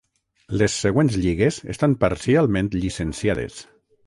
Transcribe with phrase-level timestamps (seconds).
[0.61, 3.63] Les següents lligues estan parcialment llicenciades.